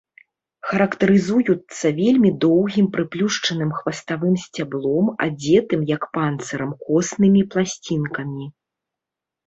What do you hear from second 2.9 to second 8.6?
прыплюшчаным хваставым сцяблом, адзетым, як панцырам, коснымі пласцінкамі.